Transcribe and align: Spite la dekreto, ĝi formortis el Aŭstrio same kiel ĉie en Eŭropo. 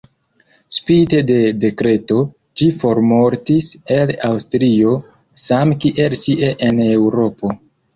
Spite 0.77 1.19
la 1.31 1.35
dekreto, 1.65 2.17
ĝi 2.63 2.71
formortis 2.81 3.71
el 4.01 4.17
Aŭstrio 4.33 4.99
same 5.47 5.83
kiel 5.87 6.21
ĉie 6.27 6.55
en 6.73 6.87
Eŭropo. 6.93 7.59